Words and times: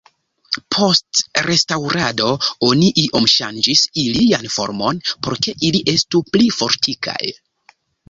Post 0.75 1.19
restaŭrado 1.47 2.31
oni 2.69 2.89
iom 3.03 3.29
ŝanĝis 3.35 3.85
ilian 4.07 4.51
formon 4.57 5.05
por 5.15 5.39
ke 5.45 5.57
ili 5.71 5.87
estu 5.99 6.27
pli 6.35 6.53
fortikaj. 6.61 7.25